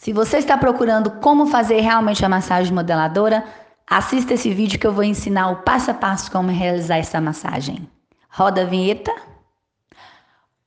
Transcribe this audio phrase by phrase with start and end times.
[0.00, 3.44] Se você está procurando como fazer realmente a massagem modeladora,
[3.86, 7.86] assista esse vídeo que eu vou ensinar o passo a passo como realizar essa massagem.
[8.30, 9.14] Roda a vinheta.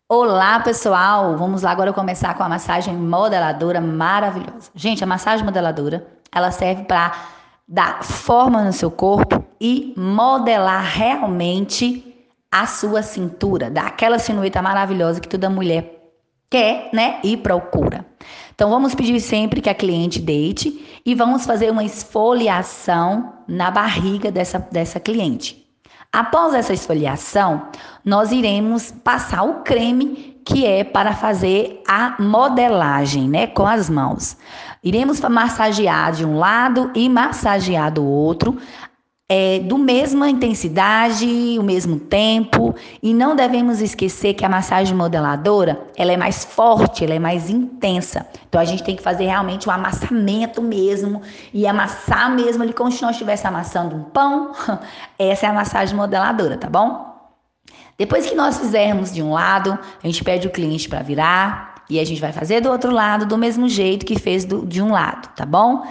[0.07, 1.35] Olá, pessoal!
[1.35, 4.69] Vamos lá agora começar com a massagem modeladora maravilhosa.
[4.75, 7.13] Gente, a massagem modeladora, ela serve para
[7.67, 15.19] dar forma no seu corpo e modelar realmente a sua cintura, dar aquela silhueta maravilhosa
[15.19, 16.03] que toda mulher
[16.51, 18.05] quer, né, e procura.
[18.53, 24.31] Então vamos pedir sempre que a cliente deite e vamos fazer uma esfoliação na barriga
[24.31, 25.63] dessa, dessa cliente.
[26.11, 27.69] Após essa esfoliação,
[28.05, 34.37] nós iremos passar o creme que é para fazer a modelagem, né, com as mãos.
[34.83, 38.57] Iremos massagear de um lado e massagear do outro,
[39.35, 41.25] é, do mesma intensidade,
[41.57, 47.03] o mesmo tempo, e não devemos esquecer que a massagem modeladora ela é mais forte,
[47.03, 48.27] ela é mais intensa.
[48.47, 51.19] Então a gente tem que fazer realmente o um amassamento mesmo
[51.51, 54.51] e amassar mesmo ali como se nós estivéssemos amassando um pão.
[55.17, 57.11] Essa é a massagem modeladora, tá bom?
[57.97, 61.99] Depois que nós fizermos de um lado, a gente pede o cliente para virar e
[61.99, 64.91] a gente vai fazer do outro lado do mesmo jeito que fez do, de um
[64.91, 65.87] lado, tá bom?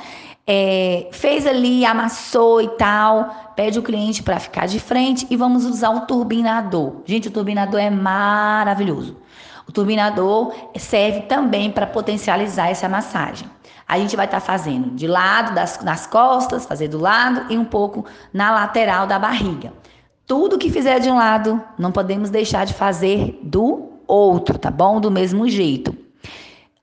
[0.47, 5.65] É, fez ali, amassou e tal, pede o cliente para ficar de frente e vamos
[5.65, 7.03] usar o turbinador.
[7.05, 9.17] Gente, o turbinador é maravilhoso.
[9.69, 13.49] O turbinador serve também para potencializar essa massagem.
[13.87, 17.57] A gente vai estar tá fazendo de lado das, das costas, fazer do lado e
[17.57, 19.73] um pouco na lateral da barriga.
[20.27, 25.01] Tudo que fizer de um lado, não podemos deixar de fazer do outro, tá bom?
[25.01, 25.97] Do mesmo jeito.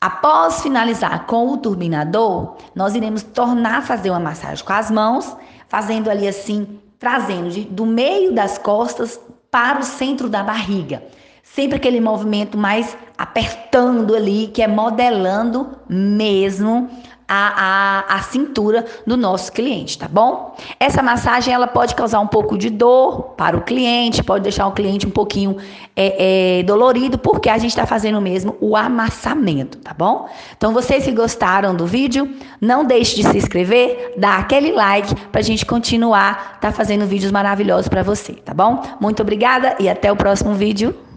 [0.02, 5.36] Após finalizar com o turbinador, nós iremos tornar a fazer uma massagem com as mãos,
[5.68, 9.20] fazendo ali assim, trazendo de, do meio das costas
[9.52, 11.04] para o centro da barriga.
[11.44, 16.90] Sempre aquele movimento mais apertando ali, que é modelando mesmo
[17.30, 20.56] a, a, a cintura do nosso cliente, tá bom?
[20.80, 24.72] Essa massagem ela pode causar um pouco de dor para o cliente, pode deixar o
[24.72, 25.58] cliente um pouquinho
[25.96, 30.28] é, é, dolorido, porque a gente está fazendo mesmo o amassamento, tá bom?
[30.58, 35.42] Então, vocês que gostaram do vídeo, não deixe de se inscrever, dar aquele like para
[35.42, 38.82] a gente continuar tá fazendo vídeos maravilhosos para você, tá bom?
[39.00, 41.09] Muito obrigada e até o próximo vídeo.